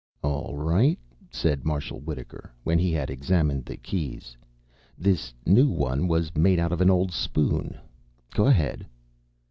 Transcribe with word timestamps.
"All 0.23 0.55
right," 0.57 0.97
said 1.29 1.63
Marshal 1.63 1.99
Wittaker, 1.99 2.51
when 2.63 2.79
he 2.79 2.91
had 2.91 3.11
examined 3.11 3.65
the 3.65 3.77
keys. 3.77 4.35
"This 4.97 5.31
new 5.45 5.69
one 5.69 6.07
was 6.07 6.33
made 6.35 6.57
out 6.57 6.71
of 6.71 6.81
an 6.81 6.89
old 6.89 7.11
spoon. 7.11 7.77
Go 8.33 8.47
ahead." 8.47 8.87